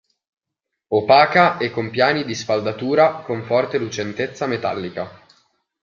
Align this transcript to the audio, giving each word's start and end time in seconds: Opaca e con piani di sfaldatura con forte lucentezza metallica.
Opaca 0.93 1.59
e 1.59 1.69
con 1.69 1.91
piani 1.91 2.25
di 2.25 2.33
sfaldatura 2.33 3.19
con 3.21 3.43
forte 3.43 3.77
lucentezza 3.77 4.47
metallica. 4.47 5.23